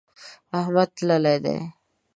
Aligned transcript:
احمد 0.59 0.89
تللی 0.97 1.35
دی. 1.43 1.57